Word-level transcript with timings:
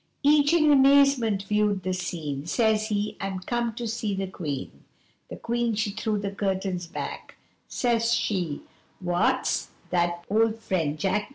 Each 0.23 0.51
in 0.51 0.71
amazement 0.71 1.43
viewed 1.43 1.83
the 1.83 1.93
scene 1.93 2.47
Says 2.47 2.87
he 2.87 3.15
'I'm 3.19 3.41
comed 3.41 3.77
to 3.77 3.87
see 3.87 4.15
the 4.15 4.25
Queen!' 4.25 4.83
The 5.29 5.35
Queen 5.37 5.75
she 5.75 5.91
threw 5.91 6.17
the 6.17 6.31
curtains 6.31 6.87
back 6.87 7.35
Says 7.67 8.11
she 8.11 8.61
'What's 8.99 9.67
that 9.91 10.25
my 10.27 10.35
old 10.39 10.57
friend 10.57 10.97
Jack? 10.97 11.29